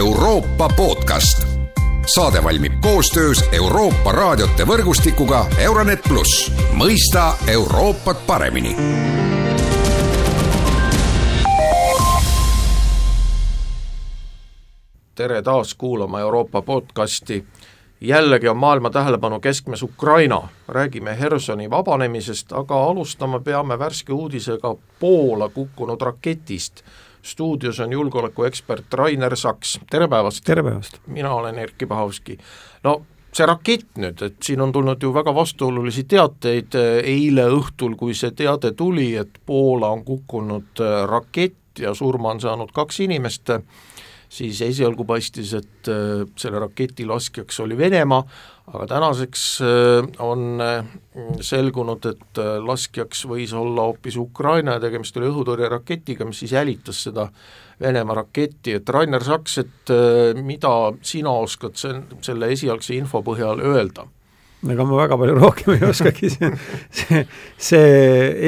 [0.00, 1.46] Euroopa podcast.
[2.14, 8.76] saade valmib koostöös Euroopa raadiote võrgustikuga Euronet pluss, mõista Euroopat paremini
[15.14, 17.44] tere taas kuulama Euroopa podcasti.
[18.00, 25.48] jällegi on maailma tähelepanu keskmes Ukraina, räägime Hersoni vabanemisest, aga alustama peame värske uudisega Poola
[25.48, 26.84] kukkunud raketist.
[27.22, 30.44] Stuudios on julgeolekuekspert Rainer Saks, tere päevast!
[30.44, 31.00] tere päevast!
[31.06, 32.38] mina olen Erkki Pahovski.
[32.84, 33.02] no
[33.32, 38.34] see rakett nüüd, et siin on tulnud ju väga vastuolulisi teateid, eile õhtul, kui see
[38.36, 43.54] teade tuli, et Poola on kukkunud rakett ja surma on saanud kaks inimest,
[44.30, 48.20] siis esialgu paistis, et äh, selle raketi laskjaks oli Venemaa,
[48.70, 50.92] aga tänaseks äh, on äh,
[51.44, 57.26] selgunud, et laskjaks võis olla hoopis Ukraina ja tegemist oli õhutõrjeraketiga, mis siis jälitas seda
[57.80, 59.92] Venemaa raketti, et Rainer Saks, et
[60.44, 60.72] mida
[61.02, 64.06] sina oskad se-, selle esialgse info põhjal öelda?
[64.68, 66.50] ega ma väga palju rohkem ei oskagi, see,
[67.00, 67.20] see,
[67.56, 67.92] see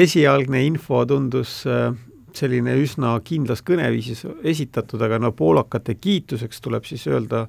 [0.03, 1.89] esialgne info tundus äh,
[2.37, 7.45] selline üsna kindlas kõneviisis esitatud, aga no poolakate kiituseks tuleb siis öelda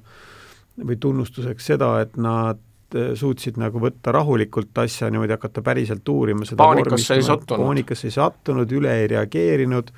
[0.75, 2.59] või tunnustuseks seda, et nad
[2.95, 7.63] eh, suutsid nagu võtta rahulikult asja niimoodi hakata päriselt uurima seda paanikasse ei sattunud.
[7.63, 9.93] paanikasse ei sattunud, üle ei reageerinud,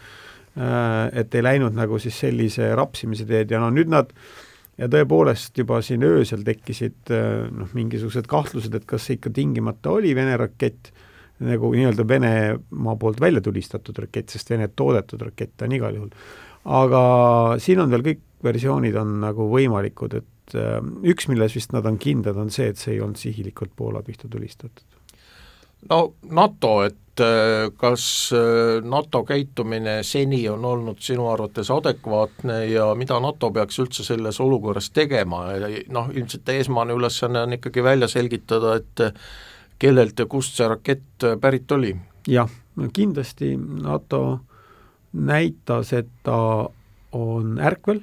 [0.58, 4.14] eh, et ei läinud nagu siis sellise rapsimise teed ja no nüüd nad
[4.78, 9.96] ja tõepoolest juba siin öösel tekkisid eh, noh, mingisugused kahtlused, et kas see ikka tingimata
[9.98, 10.94] oli Vene rakett
[11.46, 16.14] nagu nii-öelda Venemaa poolt välja tulistatud rakett, sest Vene toodetud rakett on igal juhul.
[16.66, 17.02] aga
[17.64, 21.98] siin on veel kõik versioonid on nagu võimalikud, et äh, üks, milles vist nad on
[22.02, 24.86] kindlad, on see, et see ei olnud sihilikult Poola pihta tulistatud.
[25.90, 32.94] no NATO, et äh, kas äh, NATO käitumine seni on olnud sinu arvates adekvaatne ja
[32.96, 35.46] mida NATO peaks üldse selles olukorras tegema
[35.90, 39.06] noh, ilmselt esmane ülesanne on ikkagi välja selgitada, et
[39.80, 41.96] kellelt ja kust see rakett pärit oli?
[42.28, 42.50] jah,
[42.94, 44.40] kindlasti NATO
[45.14, 46.70] näitas, et ta
[47.16, 48.02] on ärkvel,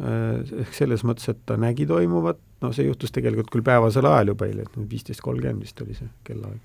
[0.00, 4.32] äh, ehk selles mõttes, et ta nägi toimuvat, no see juhtus tegelikult küll päevasel ajal
[4.32, 6.62] juba eile, et viisteist kolmkümmend vist oli see kellaaeg.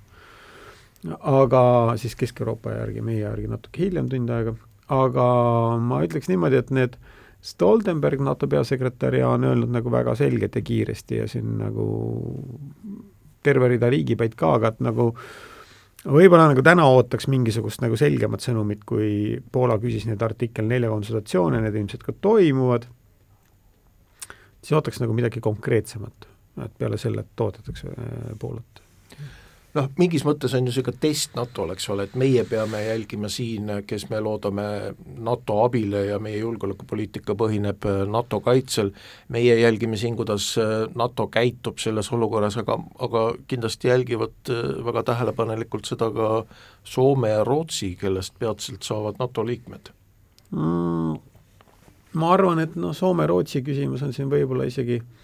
[1.20, 1.64] aga
[2.00, 4.56] siis Kesk-Euroopa järgi, meie järgi natuke hiljem, tund aega,
[4.88, 5.26] aga
[5.84, 6.96] ma ütleks niimoodi, et need
[7.44, 11.88] Stoltenberg, NATO peasekretär, ja on öelnud nagu väga selgelt ja kiiresti ja siin nagu
[13.44, 15.12] terve rida riigipäid ka, aga et nagu
[16.04, 21.62] võib-olla nagu täna ootaks mingisugust nagu selgemat sõnumit, kui Poola küsis neid artikkel nelja konsultatsioone,
[21.64, 22.88] need ilmselt ka toimuvad,
[24.62, 26.30] siis ootaks nagu midagi konkreetsemat,
[26.66, 28.83] et peale selle, et toodetakse äh, Poolat
[29.78, 33.72] noh, mingis mõttes on ju ka test NATO-le, eks ole, et meie peame jälgima siin,
[33.88, 34.66] kes me loodame
[35.26, 38.94] NATO abile ja meie julgeolekupoliitika põhineb äh, NATO kaitsel,
[39.34, 45.06] meie jälgime siin, kuidas äh, NATO käitub selles olukorras, aga, aga kindlasti jälgivad äh, väga
[45.12, 46.32] tähelepanelikult seda ka
[46.84, 49.94] Soome ja Rootsi, kellest peatselt saavad NATO liikmed
[50.52, 51.22] mm,?
[52.14, 55.23] Ma arvan, et noh, Soome-Rootsi küsimus on siin võib-olla isegi äh,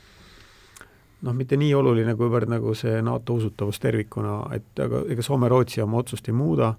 [1.25, 6.00] noh, mitte nii oluline, kuivõrd nagu see NATO usutavus tervikuna, et aga ega Soome-Rootsi oma
[6.03, 6.74] otsust ei muuda,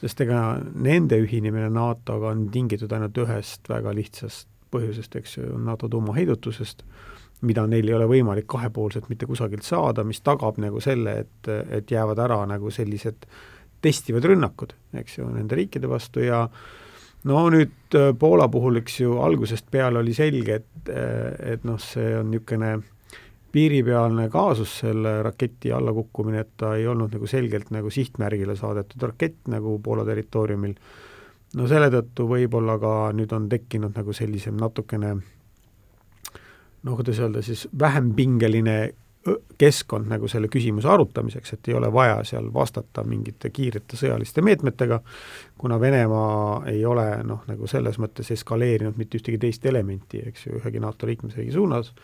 [0.00, 5.88] sest ega nende ühinemine NATO-ga on tingitud ainult ühest väga lihtsast põhjusest, eks ju, NATO
[5.90, 6.84] tuumaheidutusest,
[7.44, 11.90] mida neil ei ole võimalik kahepoolselt mitte kusagilt saada, mis tagab nagu selle, et, et
[11.90, 13.26] jäävad ära nagu sellised
[13.84, 16.46] testivad rünnakud, eks ju, nende riikide vastu ja
[17.28, 20.90] no nüüd Poola puhul, eks ju, algusest peale oli selge, et,
[21.54, 22.72] et noh, see on niisugune
[23.54, 29.52] piiripealne kaasus, selle raketi allakukkumine, et ta ei olnud nagu selgelt nagu sihtmärgile saadetud rakett
[29.52, 30.74] nagu Poola territooriumil,
[31.54, 35.14] no selle tõttu võib-olla ka nüüd on tekkinud nagu sellisem natukene
[36.84, 38.78] noh, kuidas öelda siis, vähem pingeline
[39.58, 45.00] keskkond nagu selle küsimuse arutamiseks, et ei ole vaja seal vastata mingite kiirete sõjaliste meetmetega,
[45.58, 50.58] kuna Venemaa ei ole noh, nagu selles mõttes eskaleerinud mitte ühtegi teist elementi, eks ju,
[50.60, 51.94] ühegi NATO liikmesriigi suunas,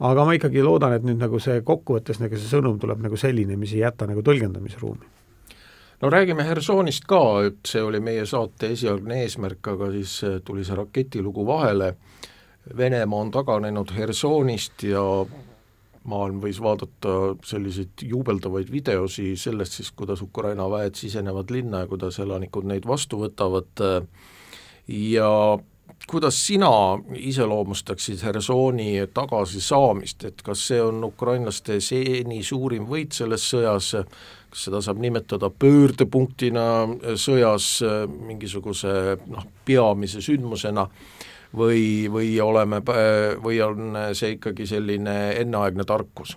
[0.00, 3.58] aga ma ikkagi loodan, et nüüd nagu see kokkuvõttes nagu see sõnum tuleb nagu selline,
[3.60, 5.10] mis ei jäta nagu tõlgendamisruumi.
[6.00, 10.64] no räägime Hersonist ka, et see oli meie saate esialgne eesmärk, aga siis äh, tuli
[10.64, 11.94] see raketilugu vahele,
[12.76, 15.02] Venemaa on taganenud Hersonist ja
[16.10, 17.14] maailm võis vaadata
[17.44, 23.20] selliseid juubeldavaid videosi sellest siis, kuidas Ukraina väed sisenevad linna ja kuidas elanikud neid vastu
[23.20, 23.84] võtavad
[24.88, 25.32] ja
[26.06, 26.70] kuidas sina
[27.14, 33.92] iseloomustaksid Hersoni tagasisaamist, et kas see on ukrainlaste seni suurim võit selles sõjas,
[34.50, 36.66] kas seda saab nimetada pöördepunktina
[37.14, 37.72] sõjas
[38.10, 40.86] mingisuguse noh, peamise sündmusena
[41.56, 42.82] või, või oleme,
[43.42, 46.36] või on see ikkagi selline enneaegne tarkus?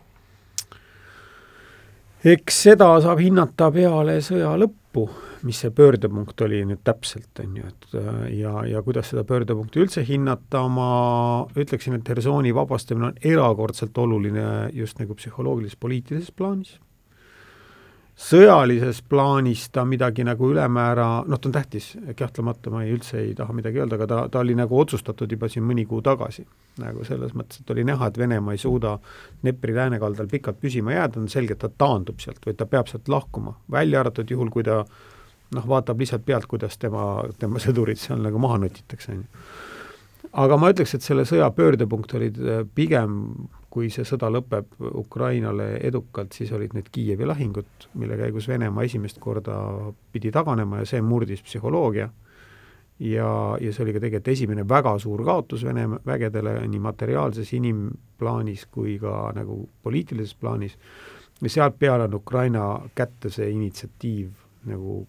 [2.23, 5.09] eks seda saab hinnata peale sõja lõppu,
[5.43, 7.97] mis see pöördepunkt oli nüüd täpselt, on ju, et
[8.37, 10.87] ja, ja kuidas seda pöördepunkti üldse hinnata, ma
[11.59, 16.77] ütleksin, et Hersoni vabastamine on erakordselt oluline just nagu psühholoogilises poliitilises plaanis
[18.13, 23.33] sõjalises plaanis ta midagi nagu ülemäära, noh, ta on tähtis, kahtlemata ma ei, üldse ei
[23.37, 26.45] taha midagi öelda, aga ta, ta oli nagu otsustatud juba siin mõni kuu tagasi.
[26.81, 28.95] nagu selles mõttes, et oli näha, et Venemaa ei suuda
[29.41, 33.09] Dnepri läänekaldal pikalt püsima jääda, on selge, et ta taandub sealt või ta peab sealt
[33.09, 34.83] lahkuma, välja arvatud juhul, kui ta
[35.53, 39.47] noh, vaatab lihtsalt pealt, kuidas tema, tema sõdurid seal nagu maha notitakse, on ju.
[40.45, 42.39] aga ma ütleks, et selle sõja pöördepunkt olid
[42.75, 43.19] pigem
[43.73, 49.17] kui see sõda lõpeb Ukrainale edukalt, siis olid need Kiievi lahingud, mille käigus Venemaa esimest
[49.21, 49.55] korda
[50.13, 52.11] pidi taganema ja see murdis psühholoogia
[52.99, 58.67] ja, ja see oli ka tegelikult esimene väga suur kaotus Vene vägedele nii materiaalses inimplaanis
[58.71, 60.77] kui ka nagu poliitilises plaanis,
[61.41, 64.29] ja sealt peale on Ukraina kätte see initsiatiiv
[64.69, 65.01] nagu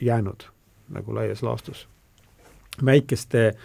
[0.00, 0.48] jäänud
[0.94, 1.88] nagu laias laastus.
[2.84, 3.64] väikeste äh,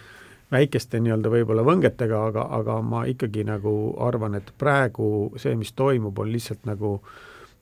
[0.52, 6.18] väikeste nii-öelda võib-olla võngetega, aga, aga ma ikkagi nagu arvan, et praegu see, mis toimub,
[6.18, 6.98] on lihtsalt nagu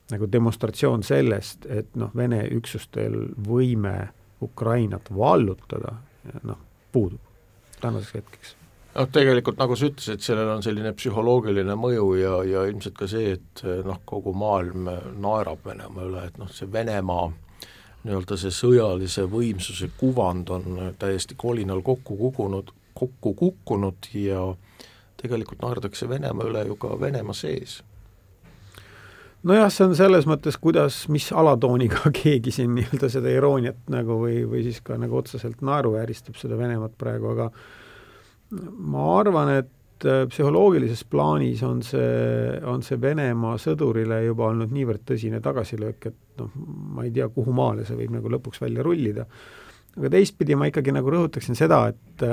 [0.09, 3.13] nagu demonstratsioon sellest, et noh, Vene üksustel
[3.45, 4.09] võime
[4.41, 5.99] Ukrainat vallutada,
[6.41, 6.57] noh,
[6.91, 7.21] puudub
[7.79, 8.55] tänaseks hetkeks
[8.95, 13.35] noh, tegelikult nagu sa ütlesid, sellel on selline psühholoogiline mõju ja, ja ilmselt ka see,
[13.37, 14.89] et noh, kogu maailm
[15.21, 17.29] naerab Venemaa üle, et noh, see Venemaa
[18.05, 24.45] nii-öelda see sõjalise võimsuse kuvand on täiesti kolinal kokku kukkunud, kokku kukkunud ja
[25.19, 27.81] tegelikult naerdakse Venemaa üle ju ka Venemaa sees.
[29.43, 34.41] Nojah, see on selles mõttes, kuidas, mis alatooniga keegi siin nii-öelda seda irooniat nagu või,
[34.47, 37.51] või siis ka nagu otseselt naeruvääristab seda Venemaad praegu, aga
[38.79, 39.71] ma arvan, et
[40.07, 46.41] äh, psühholoogilises plaanis on see, on see Venemaa sõdurile juba olnud niivõrd tõsine tagasilöök, et
[46.41, 46.53] noh,
[46.95, 49.27] ma ei tea, kuhu maale see võib nagu lõpuks välja rullida.
[49.97, 52.27] aga teistpidi ma ikkagi nagu rõhutaksin seda, et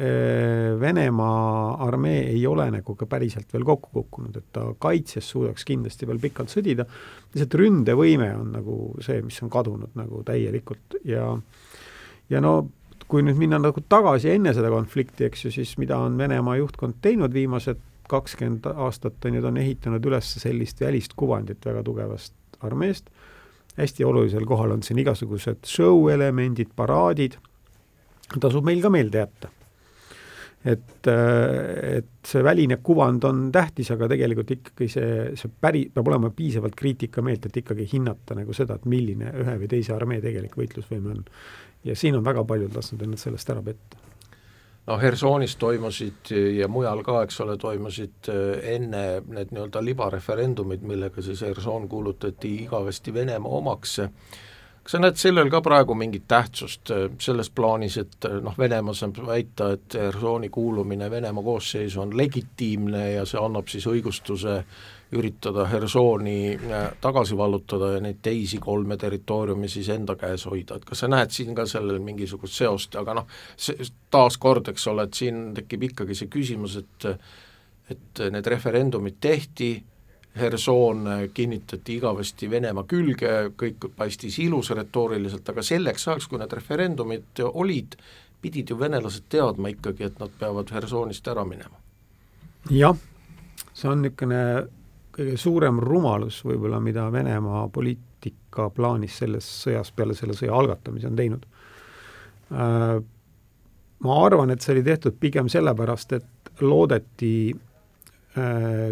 [0.00, 5.64] Äh, Venemaa armee ei ole nagu ka päriselt veel kokku kukkunud, et ta kaitses suudaks
[5.64, 6.84] kindlasti veel pikalt sõdida,
[7.32, 11.30] lihtsalt ründevõime on nagu see, mis on kadunud nagu täielikult ja
[12.28, 12.52] ja no
[13.08, 16.98] kui nüüd minna nagu tagasi enne seda konflikti, eks ju, siis mida on Venemaa juhtkond
[17.02, 22.34] teinud viimased kakskümmend aastat, on ju, ta on ehitanud üles sellist välist kuvandit väga tugevast
[22.66, 23.10] armeest,
[23.76, 27.36] hästi olulisel kohal on siin igasugused show-elemendid, paraadid,
[28.40, 29.55] tasub meil ka meelde jätta
[30.66, 36.10] et, äh, et see väline kuvand on tähtis, aga tegelikult ikkagi see, see päri, peab
[36.10, 40.58] olema piisavalt kriitikameelt, et ikkagi hinnata nagu seda, et milline ühe või teise armee tegelik
[40.58, 41.22] võitlusvõime on.
[41.86, 44.02] ja siin on väga paljud lasknud ennast sellest ära petta
[44.86, 51.22] no Hersoonis toimusid ja mujal ka, eks ole, toimusid äh, enne need nii-öelda libareferendumid, millega
[51.22, 53.98] siis Hersoon kuulutati igavesti Venemaa omaks,
[54.86, 58.94] kas sa näed sellel ka praegu mingit tähtsust äh, selles plaanis, et äh, noh, Venemaa
[58.94, 64.60] saab väita, et Hersooni kuulumine Venemaa koosseisu on legitiimne ja see annab siis õigustuse
[65.18, 70.86] üritada Hersooni äh, tagasi vallutada ja neid teisi kolme territooriumi siis enda käes hoida, et
[70.86, 73.26] kas sa näed siin ka sellel mingisugust seost, aga noh,
[73.58, 77.10] see taaskord, eks ole, et siin tekib ikkagi see küsimus, et
[77.90, 79.76] et need referendumid tehti,
[80.36, 87.42] Hersoon kinnitati igavesti Venemaa külge, kõik paistis ilus retooriliselt, aga selleks ajaks, kui need referendumid
[87.46, 87.96] olid,
[88.42, 91.80] pidid ju venelased teadma ikkagi, et nad peavad Hersoonist ära minema.
[92.70, 92.96] jah,
[93.72, 94.42] see on niisugune
[95.16, 101.16] kõige suurem rumalus võib-olla, mida Venemaa poliitika plaanis selles sõjas peale selle sõja algatamise on
[101.16, 101.46] teinud.
[102.52, 102.98] Äh,
[104.04, 107.75] ma arvan, et see oli tehtud pigem sellepärast, et loodeti Äh,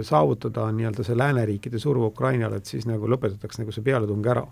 [0.02, 4.46] saavutada nii-öelda see lääneriikide surve Ukrainale, et siis nagu lõpetatakse nagu see pealetung ära.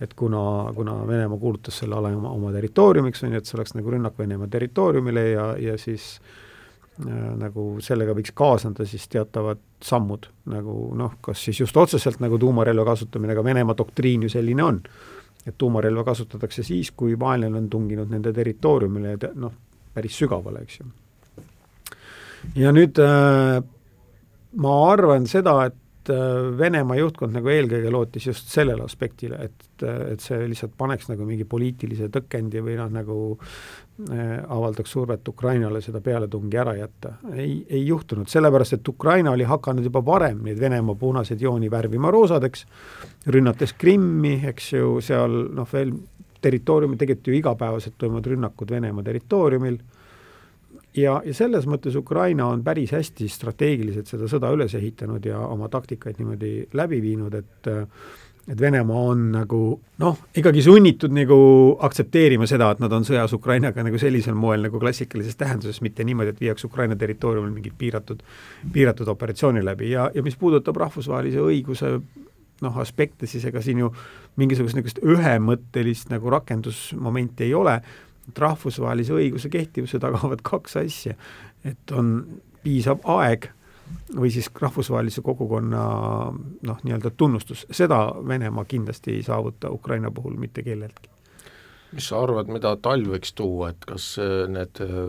[0.00, 3.74] et kuna, kuna Venemaa kuulutas selle ala oma, oma territooriumiks, on ju, et see oleks
[3.74, 10.28] nagu rünnak Venemaa territooriumile ja, ja siis äh, nagu sellega võiks kaasneda siis teatavad sammud,
[10.54, 14.82] nagu noh, kas siis just otseselt nagu tuumarelva kasutamine, aga Venemaa doktriin ju selline on.
[15.46, 19.52] et tuumarelva kasutatakse siis, kui vaenlane on tunginud nende territooriumile ja noh,
[19.94, 20.86] päris sügavale, eks ju.
[22.54, 23.62] ja nüüd äh,
[24.62, 30.24] ma arvan seda, et äh, Venemaa juhtkond nagu eelkõige lootis just sellele aspektile, et, et
[30.24, 36.02] see lihtsalt paneks nagu mingi poliitilise tõkendi või noh, nagu äh, avaldaks survet Ukrainale seda
[36.04, 37.16] pealetungi ära jätta.
[37.34, 42.12] ei, ei juhtunud, sellepärast et Ukraina oli hakanud juba varem neid Venemaa punaseid jooni värvima
[42.14, 42.66] roosadeks,
[43.34, 45.94] rünnates Krimmi, eks ju, seal noh, veel
[46.42, 49.78] territooriumil tegelikult ju igapäevaselt toimuvad rünnakud Venemaa territooriumil
[50.96, 55.68] ja, ja selles mõttes Ukraina on päris hästi strateegiliselt seda sõda üles ehitanud ja oma
[55.72, 57.70] taktikaid niimoodi läbi viinud, et
[58.48, 59.58] et Venemaa on nagu
[60.00, 61.36] noh, ikkagi sunnitud nagu
[61.84, 66.32] aktsepteerima seda, et nad on sõjas Ukrainaga nagu sellisel moel nagu klassikalises tähenduses, mitte niimoodi,
[66.32, 68.22] et viiakse Ukraina territooriumil mingit piiratud,
[68.72, 69.90] piiratud operatsiooni läbi.
[69.92, 71.92] Ja, ja mis puudutab rahvusvahelise õiguse
[72.64, 73.92] noh, aspekte, siis ega siin ju
[74.40, 77.78] mingisugust niisugust ühemõttelist nagu rakendusmomenti ei ole,
[78.28, 81.14] et rahvusvahelise õiguse kehtivuse tagavad kaks asja,
[81.64, 83.50] et on piisav aeg
[84.16, 85.82] või siis rahvusvahelise kogukonna
[86.62, 91.08] noh, nii-öelda tunnustus, seda Venemaa kindlasti ei saavuta Ukraina puhul mitte kelleltki.
[91.92, 95.08] mis sa arvad, mida talv võiks tuua, et kas äh, need äh,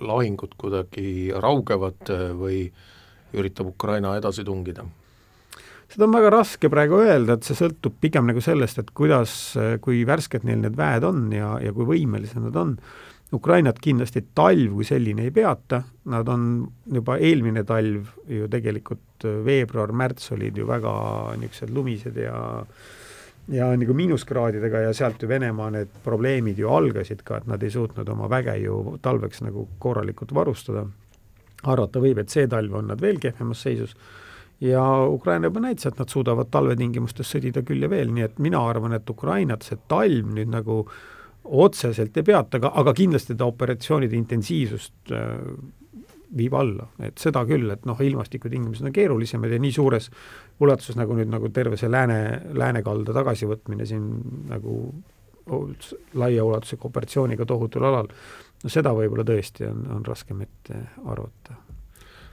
[0.00, 2.64] lahingud kuidagi raugevad äh, või
[3.38, 4.86] üritab Ukraina edasi tungida?
[5.88, 9.32] Seda on väga raske praegu öelda, et see sõltub pigem nagu sellest, et kuidas,
[9.84, 12.76] kui värsked neil need väed on ja, ja kui võimelised nad on.
[13.34, 16.44] Ukrainat kindlasti talv kui selline ei peata, nad on
[16.94, 20.94] juba eelmine talv ju tegelikult veebruar-märts olid ju väga
[21.36, 22.38] niisugused lumised ja
[23.48, 27.72] ja nagu miinuskraadidega ja sealt ju Venemaa need probleemid ju algasid ka, et nad ei
[27.72, 30.86] suutnud oma väge ju talveks nagu korralikult varustada.
[31.62, 33.96] arvata võib, et see talv on nad veel kehvemas seisus
[34.60, 38.62] ja Ukraina juba näitas, et nad suudavad talvetingimustes sõdida küll ja veel, nii et mina
[38.70, 40.82] arvan, et Ukrainat see talv nüüd nagu
[41.48, 45.36] otseselt ei peata, aga, aga kindlasti ta operatsioonide intensiivsust äh,
[46.36, 50.10] viib alla, et seda küll, et noh, ilmastikutingimused on keerulisemad ja nii suures
[50.60, 52.18] ulatuses nagu nüüd nagu terve see lääne,
[52.58, 54.10] läänekalda tagasivõtmine siin
[54.50, 54.82] nagu
[55.48, 58.10] laiaulatusliku operatsiooniga tohutul alal,
[58.62, 61.56] no seda võib-olla tõesti on, on raskem ette arvata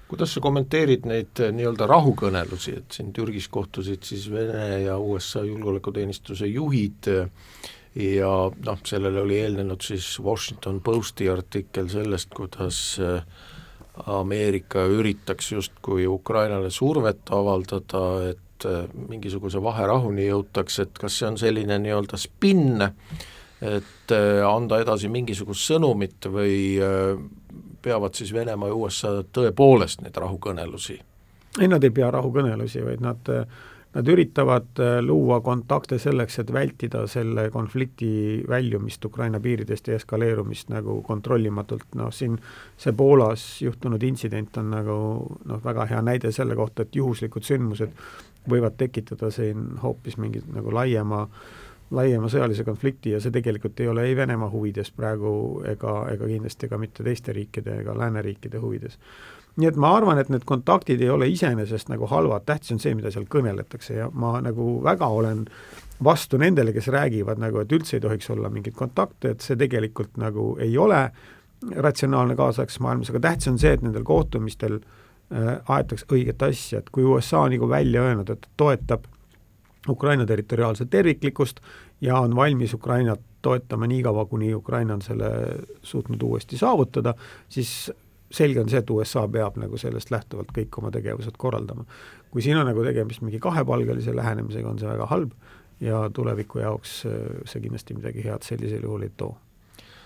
[0.07, 5.45] kuidas sa kommenteerid neid eh, nii-öelda rahukõnelusi, et siin Türgis kohtusid siis Vene ja USA
[5.45, 7.27] julgeolekuteenistuse juhid eh,
[8.19, 13.21] ja noh, sellele oli eelnenud siis Washington Posti artikkel sellest, kuidas eh,
[14.11, 18.01] Ameerika üritaks justkui Ukrainale survet avaldada,
[18.33, 18.65] et
[19.07, 22.83] mingisuguse vaherahuni jõutakse, et kas see on selline nii-öelda spinn,
[23.63, 24.13] et
[24.47, 26.75] anda edasi mingisugust sõnumit või
[27.85, 30.99] peavad siis Venemaa ja USA tõepoolest neid rahukõnelusi?
[31.61, 33.29] ei, nad ei pea rahukõnelusi, vaid nad,
[33.95, 38.09] nad üritavad äh, luua kontakte selleks, et vältida selle konflikti
[38.49, 42.35] väljumist Ukraina piiridest ja eskaleerumist nagu kontrollimatult, noh siin
[42.77, 44.97] see Poolas juhtunud intsident on nagu
[45.45, 47.95] noh, väga hea näide selle kohta, et juhuslikud sündmused
[48.49, 51.45] võivad tekitada siin hoopis mingit nagu laiema äh,
[51.91, 56.69] laiema sõjalise konflikti ja see tegelikult ei ole ei Venemaa huvides praegu ega, ega kindlasti
[56.71, 58.97] ka mitte teiste riikide ega lääneriikide huvides.
[59.55, 62.95] nii et ma arvan, et need kontaktid ei ole iseenesest nagu halvad, tähtis on see,
[62.95, 65.45] mida seal kõneletakse ja ma nagu väga olen
[66.03, 70.17] vastu nendele, kes räägivad nagu, et üldse ei tohiks olla mingeid kontakte, et see tegelikult
[70.19, 70.99] nagu ei ole
[71.75, 76.89] ratsionaalne kaasaegses maailmas, aga tähtis on see, et nendel kohtumistel äh, aetakse õiget asja, et
[76.91, 79.07] kui USA on nagu välja öelnud, et toetab
[79.89, 81.59] Ukraina territoriaalset terviklikkust
[82.01, 85.29] ja on valmis Ukrainat toetama niikaua, kuni Ukraina on selle
[85.83, 87.13] suutnud uuesti saavutada,
[87.49, 87.91] siis
[88.31, 91.85] selge on see, et USA peab nagu sellest lähtuvalt kõik oma tegevused korraldama.
[92.31, 95.31] kui siin on nagu tegemist mingi kahepalgelise lähenemisega, on see väga halb
[95.79, 99.35] ja tuleviku jaoks äh, see kindlasti midagi head sellisel juhul ei too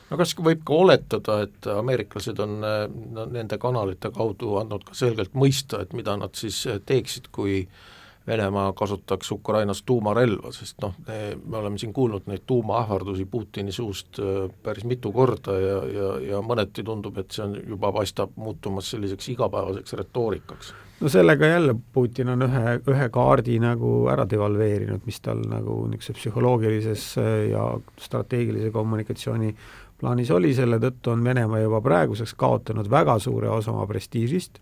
[0.09, 2.83] no kas võib ka oletada, et ameeriklased on äh,
[3.31, 7.87] nende kanalite kaudu andnud ka selgelt mõista, et mida nad siis äh, teeksid, kui äh,
[8.27, 14.51] Venemaa kasutaks Ukrainas tuumarelva, sest noh, me oleme siin kuulnud neid tuumaähvardusi Putini suust äh,
[14.63, 19.31] päris mitu korda ja, ja, ja mõneti tundub, et see on juba, paistab muutumas selliseks
[19.33, 20.73] igapäevaseks retoorikaks.
[20.99, 26.19] no sellega jälle Putin on ühe, ühe kaardi nagu ära devalveerinud, mis tal nagu niisuguse
[26.19, 27.65] psühholoogilises äh, ja
[27.97, 29.55] strateegilise kommunikatsiooni
[29.99, 34.61] plaanis oli, selle tõttu on Venemaa juba praeguseks kaotanud väga suure osa oma prestiižist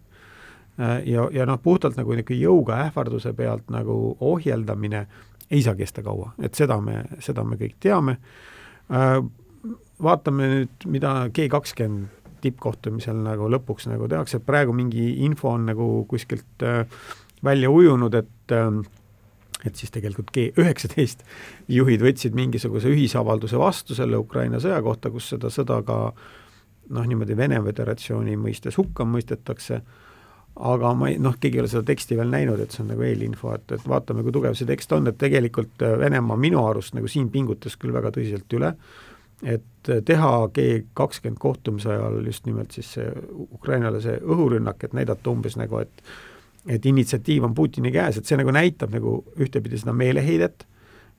[0.78, 5.08] ja, ja noh, puhtalt nagu niisugune jõuga ähvarduse pealt nagu ohjeldamine
[5.52, 8.18] ei saa kesta kaua, et seda me, seda me kõik teame.
[8.92, 9.20] Äh,
[10.04, 15.66] vaatame nüüd, mida G kakskümmend tippkohtumisel nagu lõpuks nagu tehakse, et praegu mingi info on
[15.72, 16.84] nagu kuskilt äh,
[17.44, 18.56] välja ujunud, et
[19.66, 21.24] et siis tegelikult G üheksateist
[21.74, 27.36] juhid võtsid mingisuguse ühisavalduse vastu selle Ukraina sõja kohta, kus seda sõda ka noh, niimoodi
[27.36, 29.82] Vene Föderatsiooni mõistes hukka mõistetakse.
[29.82, 30.08] äh,,
[30.60, 33.04] aga ma ei, noh, keegi ei ole seda teksti veel näinud, et see on nagu
[33.06, 36.96] eelinfo, et, et vaatame, kui tugev see tekst on, et tegelikult äh, Venemaa minu arust
[36.98, 38.72] nagu siin pingutas küll väga tõsiselt üle,
[39.44, 43.12] et äh, teha G kakskümmend kohtumise ajal just nimelt siis see
[43.46, 46.10] Ukrainale see õhurünnak, et näidata umbes nagu, et
[46.68, 50.66] et initsiatiiv on Putini käes, et see nagu näitab nagu ühtepidi seda meeleheidet,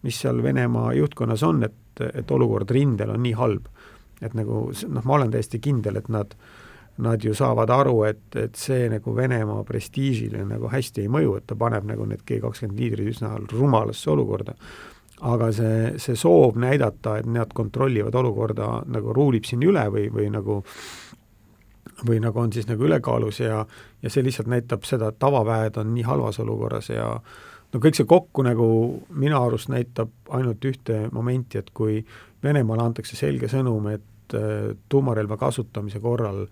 [0.04, 3.70] mis seal Venemaa juhtkonnas on, et, et olukord rindel on nii halb.
[4.20, 6.34] Et nagu noh, ma olen täiesti kindel, et nad
[6.98, 11.46] nad ju saavad aru, et, et see nagu Venemaa prestiižile nagu hästi ei mõju, et
[11.46, 14.54] ta paneb nagu need G kakskümmend liidrid üsna rumalasse olukorda.
[15.18, 20.28] aga see, see soov näidata, et nad kontrollivad olukorda, nagu ruulib siin üle või, või
[20.30, 20.62] nagu
[22.06, 23.64] või nagu on siis nagu ülekaalus ja,
[24.02, 27.08] ja see lihtsalt näitab seda, et tavaväed on nii halvas olukorras ja
[27.72, 28.68] no kõik see kokku nagu
[29.10, 32.02] minu arust näitab ainult ühte momenti, et kui
[32.42, 36.44] Venemaale antakse selge sõnum, et äh, tuumarelva kasutamise korral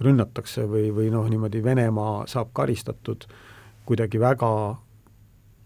[0.00, 3.26] rünnatakse või, või noh, niimoodi Venemaa saab karistatud
[3.86, 4.52] kuidagi väga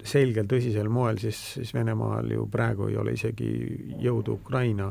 [0.04, 3.48] selgel, tõsisel moel, siis, siis Venemaal ju praegu ei ole isegi
[4.02, 4.90] jõudu Ukraina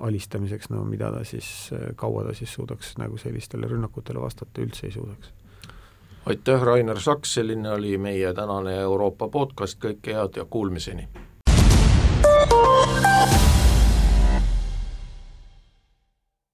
[0.00, 4.94] alistamiseks, no mida ta siis, kaua ta siis suudaks nagu sellistele rünnakutele vastata, üldse ei
[4.94, 5.32] suudaks
[6.26, 11.08] aitäh, Rainer Saks, selline oli meie tänane Euroopa podcast, kõike head ja kuulmiseni!